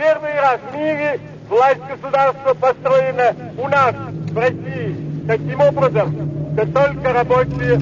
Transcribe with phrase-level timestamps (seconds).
[0.00, 1.20] Первый раз в мире
[1.50, 3.94] власть государства построена у нас,
[4.30, 4.96] в России,
[5.28, 7.78] таким образом, что только рабочие,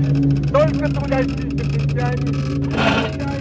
[0.51, 3.38] только трудящиеся крестьяне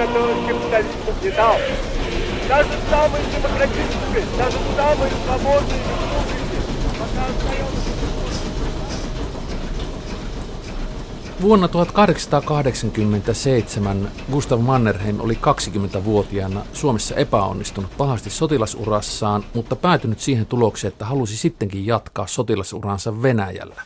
[0.00, 1.56] которых капитализм угнетал.
[2.48, 6.56] Даже самые демократические, даже самые свободные республики
[6.98, 7.96] пока остается
[11.40, 21.04] Vuonna 1887 Gustav Mannerheim oli 20-vuotiaana Suomessa epäonnistunut pahasti sotilasurassaan, mutta päätynyt siihen tulokseen, että
[21.04, 23.82] halusi sittenkin jatkaa sotilasuransa Venäjällä.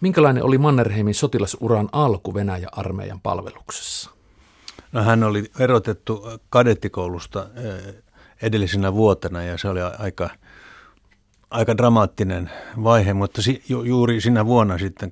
[0.00, 4.10] Minkälainen oli Mannerheimin sotilasuran alku Venäjä-armeijan palveluksessa?
[4.91, 7.95] No hän oli erotettu kadettikoulusta eh,
[8.41, 10.29] edellisenä vuotena ja se oli aika,
[11.49, 12.51] aika dramaattinen
[12.83, 13.41] vaihe, mutta
[13.83, 15.11] juuri sinä vuonna sitten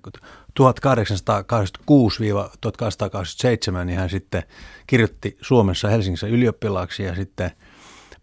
[0.59, 0.63] 1886-1887
[3.85, 4.43] niin hän sitten
[4.87, 7.51] kirjoitti Suomessa Helsingissä ylioppilaaksi ja sitten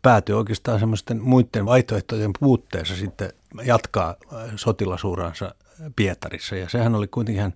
[0.03, 3.33] päätyi oikeastaan semmoisten muiden vaihtoehtojen puutteessa sitten
[3.65, 5.55] jatkaa eh, sotilasuransa
[5.97, 6.57] Pietarissa.
[6.57, 7.55] Ja sehän oli kuitenkin, hän,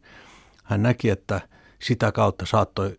[0.64, 1.40] hän näki, että
[1.82, 2.98] sitä kautta saattoi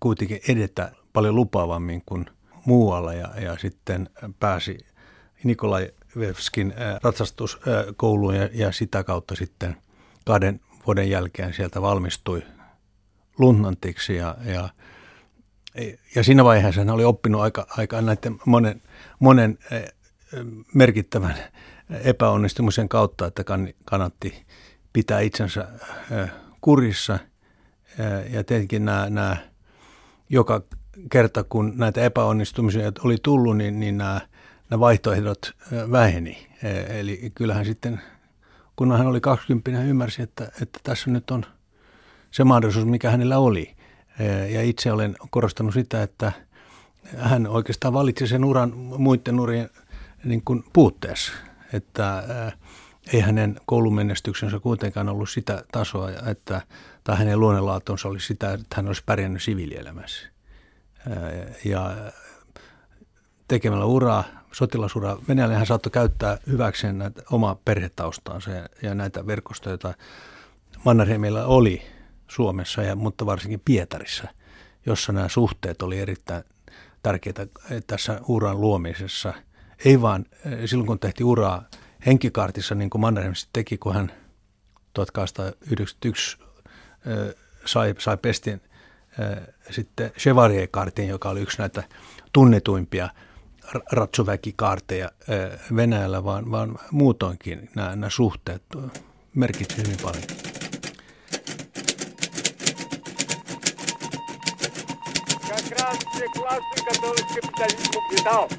[0.00, 2.26] kuitenkin edetä paljon lupaavammin kuin
[2.64, 4.10] muualla ja, ja sitten
[4.40, 4.78] pääsi
[5.44, 9.76] Nikolai Vevskin ratsastuskouluun ja, ja sitä kautta sitten
[10.24, 12.42] kahden vuoden jälkeen sieltä valmistui
[13.38, 14.68] lunnantiksi ja, ja,
[16.14, 18.82] ja siinä vaiheessa hän oli oppinut aika, aika näiden monen,
[19.18, 19.58] monen
[20.74, 21.34] merkittävän
[22.04, 23.44] epäonnistumisen kautta, että
[23.84, 24.46] kannatti
[24.92, 25.68] pitää itsensä
[26.60, 27.18] kurissa.
[28.30, 29.36] Ja tietenkin nämä, nämä
[30.28, 30.62] joka
[31.10, 34.20] kerta, kun näitä epäonnistumisia oli tullut, niin, niin nämä,
[34.70, 35.52] nämä vaihtoehdot
[35.90, 36.46] väheni.
[36.88, 38.00] Eli kyllähän sitten,
[38.76, 41.44] kun hän oli 20, hän ymmärsi, että, että tässä nyt on
[42.30, 43.74] se mahdollisuus, mikä hänellä oli.
[44.50, 46.32] Ja itse olen korostanut sitä, että
[47.16, 49.70] hän oikeastaan valitsi sen uran muiden urien
[50.24, 51.32] niin kuin puutteessa
[51.72, 52.56] että äh,
[53.12, 56.62] ei hänen koulumenestyksensä kuitenkaan ollut sitä tasoa, että,
[57.08, 60.28] tai hänen luonnonlaatunsa oli sitä, että hän olisi pärjännyt siviilielämässä.
[61.64, 61.96] Ja
[63.48, 68.50] tekemällä uraa, sotilasuraa, Venäjällä hän saattoi käyttää hyväkseen näitä omaa perhetaustaansa
[68.82, 69.94] ja, näitä verkostoja, joita
[70.84, 71.82] Mannerheimilla oli
[72.28, 74.28] Suomessa, ja, mutta varsinkin Pietarissa,
[74.86, 76.44] jossa nämä suhteet oli erittäin
[77.02, 77.46] tärkeitä
[77.86, 79.34] tässä uran luomisessa–
[79.84, 81.64] ei vaan eh, silloin, kun tehtiin uraa
[82.06, 84.12] henkikaartissa, niin kuin Mannerheim teki, kun hän
[84.92, 86.47] 1891 eh,
[87.65, 88.61] sai, sai pestin
[89.19, 89.37] eh,
[89.71, 91.83] sitten Chevalier-kaartin, joka oli yksi näitä
[92.33, 93.09] tunnetuimpia
[93.91, 95.11] ratsuväkikaarteja
[95.75, 98.63] Venäjällä, vaan, vaan muutoinkin nämä, nämä suhteet
[99.35, 100.23] merkitsivät hyvin paljon.
[105.49, 108.49] как раз те классы, которых капитализм угнетал.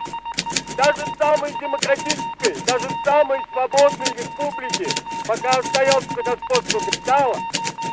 [0.77, 4.91] Даже в самой демократической, даже в самой свободной республике,
[5.27, 7.37] пока остается господство капитала,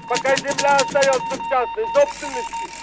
[0.07, 2.81] пока земля остается в частной собственности,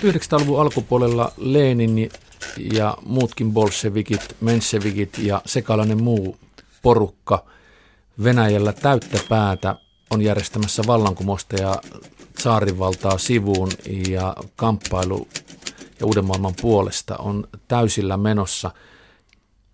[0.00, 2.10] 1900-luvun alkupuolella Lenin
[2.57, 6.37] ja muutkin bolshevikit, menshevikit ja sekalainen muu
[6.81, 7.45] porukka
[8.23, 9.75] Venäjällä täyttä päätä
[10.09, 11.75] on järjestämässä vallankumousta ja
[12.39, 13.69] saarinvaltaa sivuun
[14.09, 15.27] ja kamppailu
[15.99, 18.71] ja uuden maailman puolesta on täysillä menossa.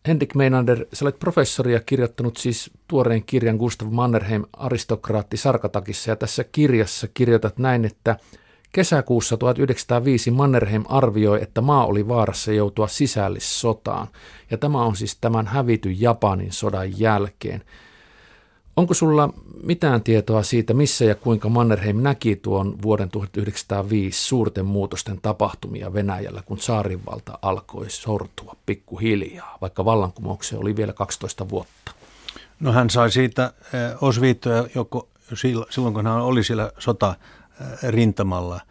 [0.07, 6.15] Henrik Meinander, sä olet professori ja kirjoittanut siis tuoreen kirjan Gustav Mannerheim aristokraatti Sarkatakissa ja
[6.15, 8.17] tässä kirjassa kirjoitat näin, että–
[8.71, 14.07] Kesäkuussa 1905 Mannerheim arvioi, että maa oli vaarassa joutua sisällissotaan,
[14.51, 17.63] ja tämä on siis tämän hävityn Japanin sodan jälkeen.
[18.75, 19.29] Onko sulla
[19.63, 26.43] mitään tietoa siitä, missä ja kuinka Mannerheim näki tuon vuoden 1905 suurten muutosten tapahtumia Venäjällä,
[26.45, 31.91] kun saarinvalta alkoi sortua pikkuhiljaa, vaikka vallankumoukseen oli vielä 12 vuotta?
[32.59, 33.53] No hän sai siitä
[34.01, 35.07] osviittoja joko
[35.69, 37.15] silloin, kun hän oli siellä sota
[37.83, 38.61] rintamalla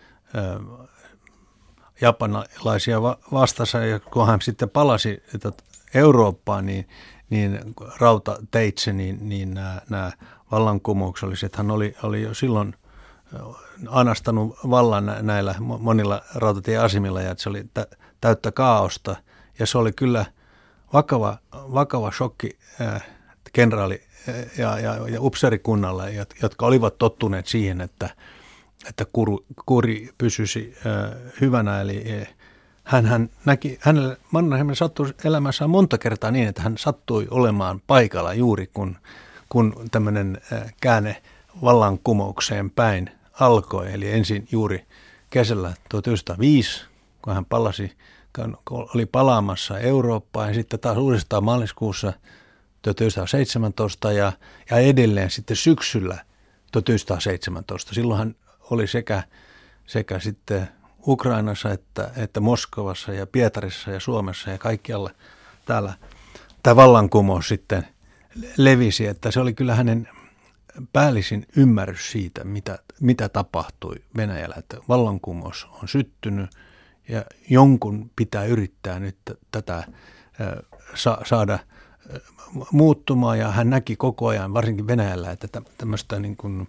[2.00, 3.02] japanilaisia
[3.32, 3.78] vastassa.
[3.78, 5.22] Ja kun hän sitten palasi
[5.94, 6.88] Eurooppaan, niin,
[7.30, 7.60] niin
[8.00, 10.12] rautateitse, niin, niin nämä, nämä
[10.50, 12.74] vallankumoukselliset, hän oli, oli jo silloin
[13.88, 17.64] anastanut vallan näillä monilla rautatieasemilla ja se oli
[18.20, 19.16] täyttä kaaosta.
[19.58, 20.24] Ja se oli kyllä
[20.92, 22.58] vakava, vakava shokki
[23.52, 24.02] kenraali
[24.58, 26.12] ja, ja, ja upserikunnalle,
[26.42, 28.08] jotka olivat tottuneet siihen, että,
[28.88, 31.80] että kuru, kuri pysyisi äh, hyvänä.
[31.80, 32.26] Eli
[32.84, 38.34] hän, hän näki, hänelle Mannerheim sattui elämässään monta kertaa niin, että hän sattui olemaan paikalla
[38.34, 38.98] juuri kun,
[39.48, 41.22] kun tämmöinen äh, käänne
[41.62, 43.10] vallankumoukseen päin
[43.40, 43.92] alkoi.
[43.92, 44.86] Eli ensin juuri
[45.30, 46.84] kesällä 1905,
[47.22, 47.92] kun hän palasi,
[48.64, 52.12] kun oli palaamassa Eurooppaan ja sitten taas uudestaan maaliskuussa
[52.82, 54.32] 1917 ja,
[54.70, 56.24] ja edelleen sitten syksyllä
[56.72, 57.94] 1917.
[57.94, 58.34] Silloin hän
[58.70, 59.22] oli sekä,
[59.86, 60.68] sekä sitten
[61.06, 65.10] Ukrainassa että, että Moskovassa ja Pietarissa ja Suomessa ja kaikkialla
[65.66, 65.94] täällä.
[66.62, 67.86] Tämä vallankumous sitten
[68.56, 70.08] levisi, että se oli kyllä hänen
[70.92, 76.50] päällisin ymmärrys siitä, mitä, mitä tapahtui Venäjällä, että vallankumous on syttynyt
[77.08, 79.16] ja jonkun pitää yrittää nyt
[79.50, 79.84] tätä
[80.94, 81.58] sa- saada
[82.72, 83.38] muuttumaan.
[83.38, 86.68] Ja hän näki koko ajan, varsinkin Venäjällä, että tämmöistä niin kuin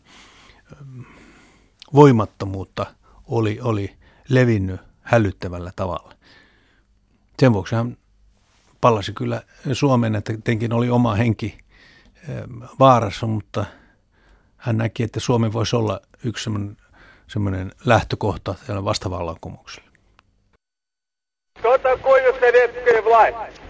[1.94, 2.86] voimattomuutta
[3.26, 3.96] oli, oli
[4.28, 6.14] levinnyt hälyttävällä tavalla.
[7.38, 7.96] Sen vuoksi hän
[8.80, 9.42] palasi kyllä
[9.72, 11.58] Suomeen, että tietenkin oli oma henki
[12.78, 13.64] vaarassa, mutta
[14.56, 16.76] hän näki, että Suomi voisi olla yksi semmoinen,
[17.28, 18.54] semmoinen lähtökohta
[18.84, 19.86] vastavallankumoukselle.
[21.58, 23.60] Что такое советская власть?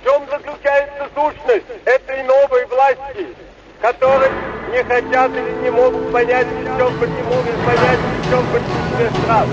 [0.00, 3.36] В чем заключается сущность этой новой власти,
[3.80, 4.30] которой
[4.72, 9.48] не хотят или не могут понять, причем не могут понять, причем большинстве стран?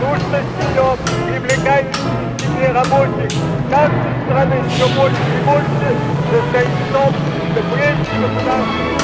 [0.00, 3.30] Сущность ее привлекает к себе рабочих
[3.70, 5.88] каждой страны все больше и больше
[6.30, 8.98] состоит в том, что прежде государственные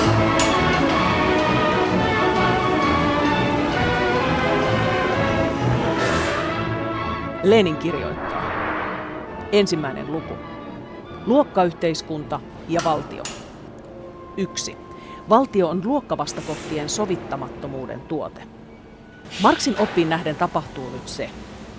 [7.45, 8.43] Lenin kirjoittaa.
[9.53, 10.35] Ensimmäinen luku.
[11.27, 13.38] Luokkayhteiskunta ja valtio.
[14.40, 14.78] 1.
[15.30, 18.42] Valtio on luokkavastakohtien sovittamattomuuden tuote.
[19.42, 21.30] Marksin oppiin nähden tapahtuu nyt se,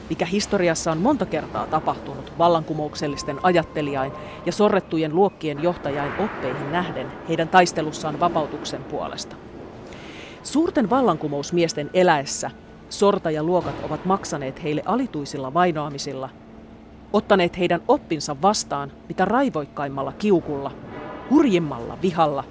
[0.08, 4.12] mikä historiassa on monta kertaa tapahtunut vallankumouksellisten ajattelijain
[4.46, 9.36] ja sorrettujen luokkien johtajain oppeihin nähden heidän taistelussaan vapautuksen puolesta.
[10.42, 12.50] Suurten vallankumousmiesten eläessä
[12.88, 16.28] sortajaluokat ovat maksaneet heille alituisilla vainoamisilla,
[17.12, 20.70] ottaneet heidän oppinsa vastaan mitä raivoikkaimmalla kiukulla,
[21.30, 22.44] hurjimmalla vihalla,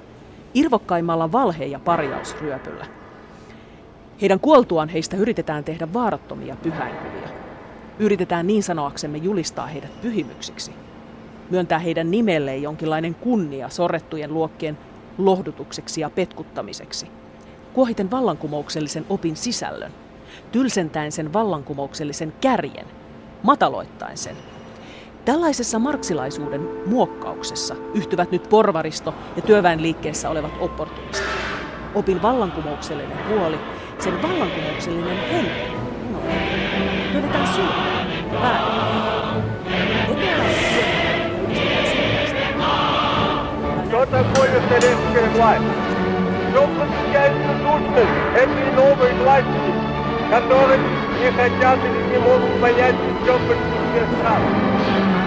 [0.54, 2.86] irvokkaimmalla valhe- ja parjausryöpyllä.
[4.22, 7.30] Heidän kuoltuaan heistä yritetään tehdä vaarattomia pyhäinkuvia.
[8.00, 10.72] Yritetään niin sanoaksemme julistaa heidät pyhimyksiksi.
[11.50, 14.78] Myöntää heidän nimelleen jonkinlainen kunnia sorrettujen luokkien
[15.18, 17.08] lohdutukseksi ja petkuttamiseksi.
[17.74, 19.92] Kuohiten vallankumouksellisen opin sisällön–
[20.52, 22.86] tylsentäen sen vallankumouksellisen kärjen,
[23.44, 24.36] mataloittain sen.
[25.25, 31.29] Tällaisessa marksilaisuuden muokkauksessa yhtyvät nyt porvaristo ja työväenliikkeessä olevat opportunistit.
[31.95, 33.59] Opin vallankumouksellinen puoli,
[33.99, 35.77] sen vallankumouksellinen henki,
[36.13, 36.19] no,
[37.13, 38.85] työnnetään syömään ja väärin.
[43.89, 45.65] Что такое советская власть?
[46.49, 49.61] В чем заключается сущность этой новой власти,
[50.31, 50.81] которые
[51.21, 53.41] не хотят или не могут понять в чем
[53.94, 55.19] get out.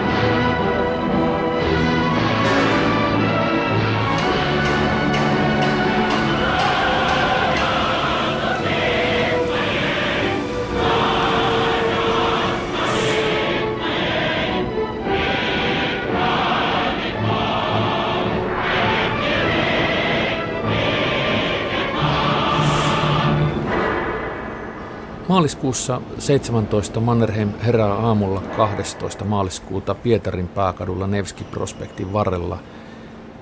[25.33, 29.25] Maaliskuussa 17 Mannerheim herää aamulla 12.
[29.25, 32.63] maaliskuuta Pietarin pääkadulla Nevski Prospektin varrella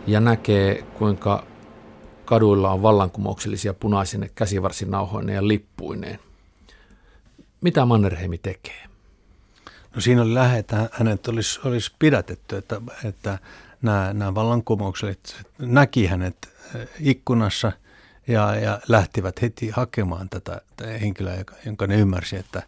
[0.06, 1.46] ja näkee, kuinka
[2.24, 6.18] kaduilla on vallankumouksellisia punaisine käsivarsinauhoineen ja lippuineen.
[7.60, 8.86] Mitä Mannerheimi tekee?
[9.94, 13.38] No siinä oli lähetä, hänet olisi, olisi pidätetty, että, että
[13.82, 16.48] nämä, nämä vallankumoukselliset näki hänet
[17.00, 17.72] ikkunassa–
[18.30, 22.62] ja, ja lähtivät heti hakemaan tätä, tätä henkilöä, jonka ne ymmärsi, että,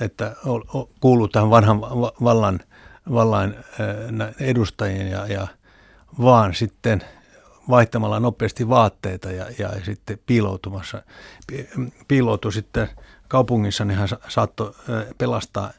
[0.00, 0.36] että
[1.00, 1.80] kuuluu tähän vanhan
[2.24, 2.60] vallan,
[3.12, 3.54] vallan
[4.40, 5.46] edustajien ja, ja
[6.22, 7.04] vaan sitten
[7.70, 11.02] vaihtamalla nopeasti vaatteita ja, ja sitten piiloutumassa.
[12.08, 12.88] Piiloutui sitten
[13.28, 14.74] kaupungissa, niin hän saattoi
[15.18, 15.70] pelastaa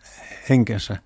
[0.49, 0.97] henkensä.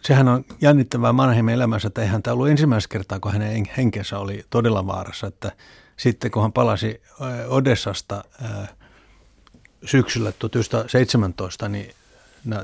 [0.00, 4.44] Sehän on jännittävää Mannheimin elämässä, että eihän tämä ollut ensimmäistä kertaa, kun hänen henkensä oli
[4.50, 5.26] todella vaarassa.
[5.26, 5.52] Että
[5.98, 7.02] sitten kun hän palasi
[7.48, 8.24] Odessasta
[9.84, 11.94] syksyllä 1917, niin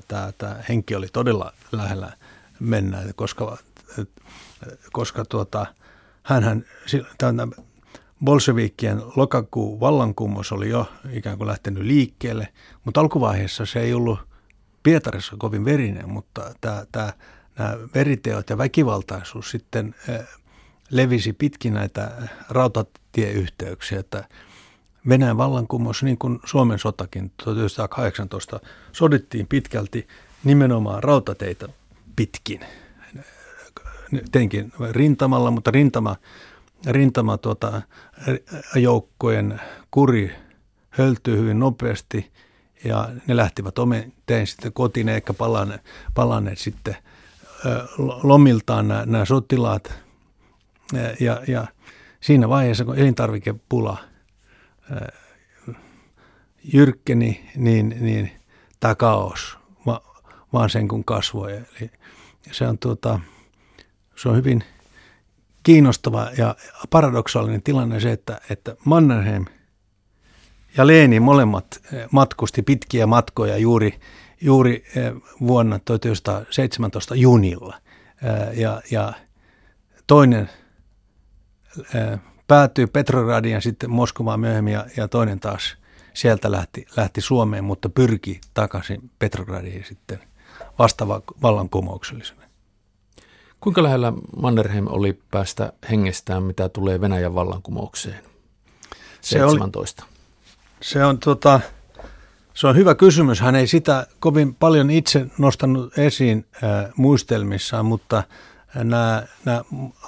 [0.08, 2.12] tämä, tämä henki oli todella lähellä
[2.60, 3.58] mennä, koska,
[4.92, 5.66] koska tuota,
[6.22, 6.64] hänhän,
[7.18, 7.48] tämä
[8.24, 12.48] bolshevikien lokakuun vallankumous oli jo ikään kuin lähtenyt liikkeelle,
[12.84, 14.18] mutta alkuvaiheessa se ei ollut
[14.82, 17.12] Pietarissa kovin verinen, mutta tämä, tämä,
[17.58, 19.94] nämä veriteot ja väkivaltaisuus sitten
[20.90, 24.28] levisi pitkin näitä rautatieyhteyksiä, että
[25.08, 28.60] Venäjän vallankumous, niin kuin Suomen sotakin 1918,
[28.92, 30.08] sodittiin pitkälti
[30.44, 31.68] nimenomaan rautateitä
[32.16, 32.60] pitkin.
[34.32, 36.16] Teinkin rintamalla, mutta rintama,
[36.86, 37.82] rintama tuota,
[38.76, 39.60] joukkojen
[39.90, 40.32] kuri
[40.90, 42.32] höltyi hyvin nopeasti
[42.84, 46.96] ja ne lähtivät omen tein sitten kotiin, eikä palanneet, palanneet sitten
[48.22, 50.03] lomiltaan nämä, nämä sotilaat.
[51.20, 51.66] Ja, ja
[52.20, 53.98] siinä vaiheessa, kun elintarvikepula–
[56.72, 58.30] jyrkkeni, niin, niin
[58.80, 59.58] tämä kaos
[60.52, 61.52] vaan sen kun kasvoi.
[61.52, 61.90] Eli
[62.52, 63.20] se on, tuota,
[64.16, 64.64] se on hyvin
[65.62, 66.56] kiinnostava ja
[66.90, 69.44] paradoksaalinen tilanne se, että, että Mannerheim
[70.76, 74.00] ja Leeni molemmat matkusti pitkiä matkoja juuri,
[74.40, 74.84] juuri
[75.40, 77.80] vuonna 1917 junilla.
[78.54, 79.12] Ja, ja
[80.06, 80.50] toinen
[82.48, 85.76] päätyi Petrogradiin ja sitten Moskovaan myöhemmin ja, ja toinen taas
[86.14, 90.18] sieltä lähti, lähti Suomeen, mutta pyrki takaisin Petrogradiin sitten
[90.78, 92.44] vastaava vallankumouksellisena.
[93.60, 98.24] Kuinka lähellä Mannerheim oli päästä hengestään, mitä tulee Venäjän vallankumoukseen?
[99.20, 100.02] 17.
[100.02, 100.10] Se, oli,
[100.82, 101.60] se on tota,
[102.54, 103.40] se on hyvä kysymys.
[103.40, 108.22] Hän ei sitä kovin paljon itse nostanut esiin äh, muistelmissaan, mutta
[108.74, 109.62] nämä, nämä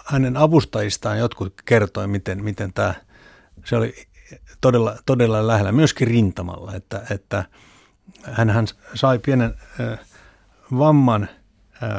[0.04, 2.94] hänen avustajistaan jotkut kertoi, miten, miten tämä,
[3.64, 3.94] se oli
[4.60, 7.44] todella, todella lähellä, myöskin rintamalla, että, että
[8.22, 9.98] hän, sai pienen äh,
[10.78, 11.28] vamman
[11.82, 11.90] äh,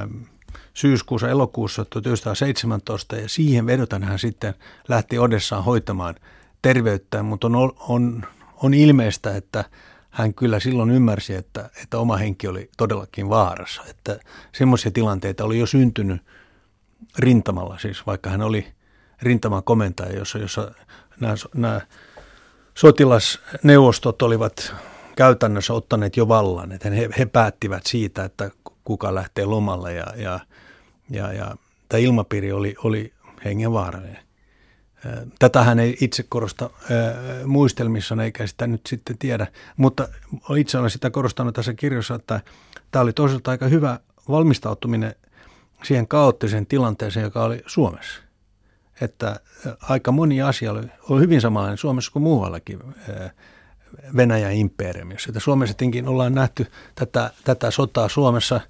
[0.74, 4.54] syyskuussa, elokuussa 1917 ja siihen vedoten hän sitten
[4.88, 6.16] lähti Odessaan hoitamaan
[6.62, 8.26] terveyttään, mutta on, on,
[8.64, 9.66] on ilmeistä, että
[10.10, 14.20] hän kyllä silloin ymmärsi, että, että oma henki oli todellakin vaarassa, että
[14.52, 16.22] semmoisia tilanteita oli jo syntynyt–
[17.20, 18.68] rintamalla, siis vaikka hän oli
[19.22, 20.72] rintaman komentaja, jossa, jossa
[21.20, 21.82] nämä, nämä
[22.74, 24.74] sotilasneuvostot olivat
[25.16, 28.52] käytännössä ottaneet jo vallan, että he, he päättivät siitä, että
[28.84, 30.40] kuka lähtee lomalle ja, ja,
[31.10, 31.56] ja, ja
[31.90, 33.14] tämä ilmapiiri oli, oli
[33.46, 34.28] hengenvaarallinen.
[35.40, 36.70] Tätä hän ei itse korosta
[37.46, 40.08] muistelmissa, eikä sitä nyt sitten tiedä, mutta
[40.58, 42.42] itse olen sitä korostanut tässä kirjassa, että
[42.92, 44.00] tämä oli toisaalta aika hyvä
[44.30, 45.16] valmistautuminen
[45.84, 48.22] siihen kaoottiseen tilanteeseen, joka oli Suomessa.
[49.02, 49.40] Että
[49.82, 52.80] aika moni asia oli, oli hyvin samanlainen Suomessa kuin muuallakin
[54.16, 55.30] Venäjän imperiumissa.
[55.30, 58.62] Että Suomessa tietenkin ollaan nähty tätä, tätä sotaa Suomessa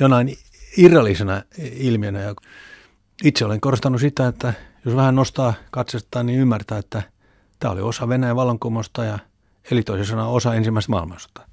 [0.00, 0.36] jonain
[0.76, 2.20] irrallisena ilmiönä.
[2.20, 2.34] Ja
[3.24, 4.52] itse olen korostanut sitä, että
[4.84, 7.02] jos vähän nostaa katsestaan, niin ymmärtää, että
[7.58, 9.18] tämä oli osa Venäjän vallankumousta ja
[9.70, 11.46] eli toisin sanoen osa ensimmäistä maailmansotaa.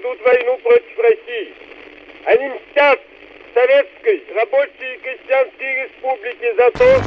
[0.00, 1.54] Ведут войну против России.
[2.24, 3.00] Они мстят
[3.54, 7.02] Советской рабочей и крестьянской республике за то,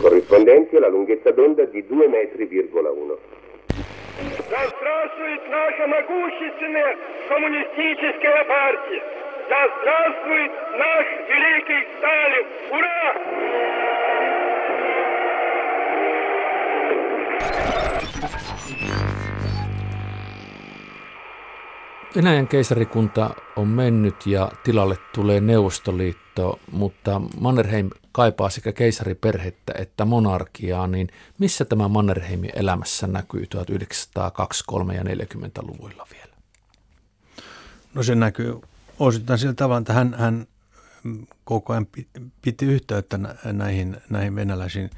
[0.00, 2.46] corrispondenti alla lunghezza d'onda di 2,1 metri.
[4.50, 6.96] Да здравствует наша могущественная
[7.28, 9.23] коммунистическая партия!
[9.49, 10.51] Да здравствует
[10.83, 12.45] наш великий Сталин!
[12.77, 12.99] Ура!
[22.15, 30.87] Venäjän keisarikunta on mennyt ja tilalle tulee Neuvostoliitto, mutta Mannerheim kaipaa sekä keisariperhettä että monarkiaa,
[30.87, 36.33] niin missä tämä Mannerheimin elämässä näkyy 1923 ja 40-luvuilla vielä?
[37.93, 38.61] No se näkyy
[38.98, 40.46] osittain sillä tavalla, että hän, hän
[41.44, 41.86] koko ajan
[42.42, 43.18] piti yhteyttä
[43.52, 44.90] näihin, näihin venäläisiin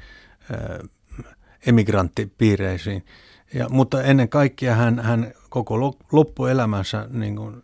[1.67, 3.05] emigranttipiireisiin.
[3.53, 5.79] Ja, mutta ennen kaikkea hän, hän koko
[6.11, 7.63] loppuelämänsä niin kuin,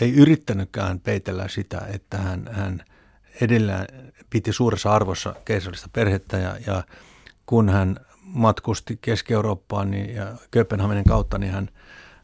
[0.00, 2.84] ei yrittänytkään peitellä sitä, että hän, hän
[3.40, 6.82] edelleen piti suuressa arvossa keisarista perhettä ja, ja
[7.46, 11.68] kun hän matkusti Keski-Eurooppaan niin, ja Kööpenhaminan kautta, niin hän,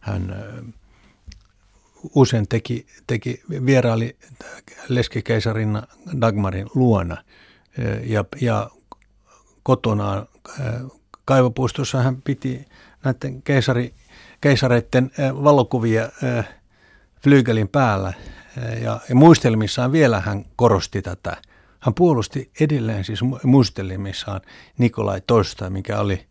[0.00, 0.34] hän
[2.14, 4.16] usein teki, teki vieraili
[4.88, 5.82] leskikeisarin
[6.20, 7.16] Dagmarin luona
[8.04, 8.70] ja, ja
[9.62, 10.26] kotonaan
[11.24, 12.66] kaivopuistossa hän piti
[13.04, 13.94] näiden keisari,
[14.40, 15.10] keisareiden
[15.44, 16.08] valokuvia
[17.22, 18.12] flyygelin päällä
[18.82, 21.36] ja, ja muistelmissaan vielä hän korosti tätä.
[21.80, 24.40] Hän puolusti edelleen siis muistelmissaan
[24.78, 26.26] Nikolai toista, mikä oli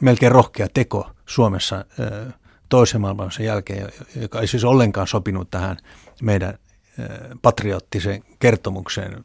[0.00, 1.84] melkein rohkea teko Suomessa
[2.68, 5.76] toisen maailmansodan jälkeen, joka ei siis ollenkaan sopinut tähän
[6.22, 6.58] meidän
[7.42, 9.24] patriottiseen kertomukseen,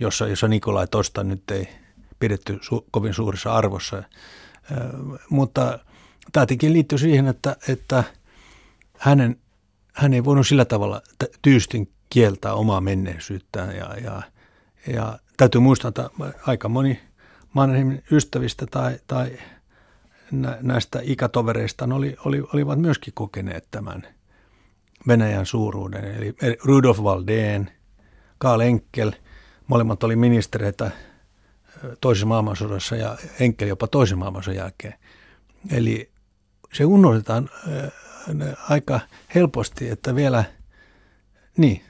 [0.00, 1.68] jossa, jossa Nikolai toista nyt ei
[2.18, 4.02] pidetty su, kovin suurissa arvossa.
[5.30, 5.78] Mutta
[6.32, 8.04] tämä tietenkin liittyy siihen, että, että
[8.98, 9.36] hänen,
[9.94, 11.02] hän ei voinut sillä tavalla
[11.42, 14.22] tyystin kieltää omaa menneisyyttään ja, ja,
[14.94, 16.10] ja täytyy muistaa, että
[16.46, 17.00] aika moni
[17.52, 19.38] Mannerheimin ystävistä tai, tai
[20.60, 24.06] näistä ikätovereista oli, oli, olivat myöskin kokeneet tämän
[25.08, 26.04] Venäjän suuruuden.
[26.04, 27.70] Eli Rudolf Valdén,
[28.38, 29.12] Karl Enkel,
[29.66, 30.90] molemmat oli ministereitä
[32.00, 34.94] toisessa maailmansodassa ja Enkel jopa toisen maailmansodan jälkeen.
[35.70, 36.10] Eli
[36.72, 37.50] se unohdetaan
[38.68, 39.00] aika
[39.34, 40.44] helposti, että vielä,
[41.56, 41.82] niin,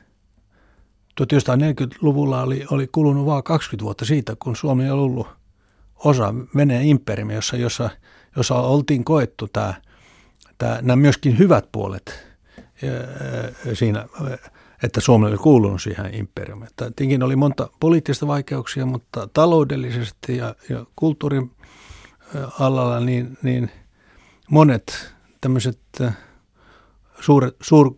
[1.21, 5.38] 1940-luvulla oli, oli kulunut vain 20 vuotta siitä, kun Suomi oli ollut
[6.05, 7.91] osa Venäjän imperiumia, jossa, jossa,
[8.37, 9.75] jossa oltiin koettu tämä,
[10.59, 12.29] tämä, nämä myöskin hyvät puolet
[13.75, 14.07] siinä,
[14.83, 16.71] että Suomi oli kuulunut siihen imperiumiin.
[16.77, 21.51] Tietenkin oli monta poliittista vaikeuksia, mutta taloudellisesti ja, ja kulttuurin
[22.59, 23.71] alalla niin, niin
[24.51, 25.79] monet tämmöiset
[27.21, 27.95] suuret, suur,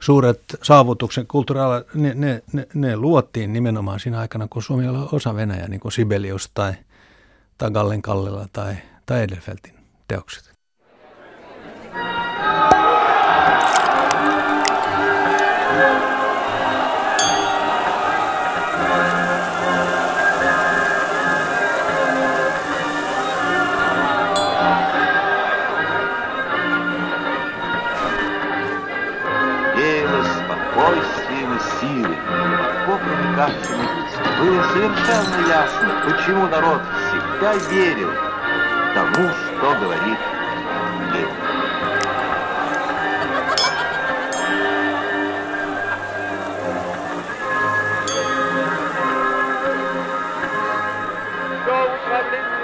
[0.00, 5.34] suuret saavutukset kulttuurialalla, ne, ne, ne, ne luotiin nimenomaan siinä aikana, kun Suomi oli osa
[5.34, 6.74] Venäjää, niin kuin Sibelius tai,
[7.57, 9.75] tai Gallen Kallella tai, tai Edelfeltin
[10.07, 10.51] teokset.
[34.41, 36.81] было совершенно ясно, почему народ
[37.36, 38.10] всегда верил
[38.94, 40.18] тому, что говорит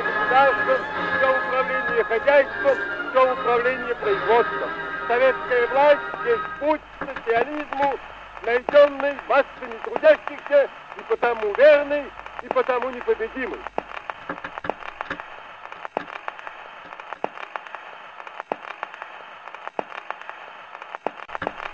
[0.05, 0.79] государством,
[1.17, 2.77] все управление хозяйством,
[3.11, 4.71] все управление производством.
[5.07, 7.99] Советская власть есть путь к социализму,
[8.45, 12.05] найденный массами трудящихся и потому верный,
[12.43, 13.59] и потому непобедимый.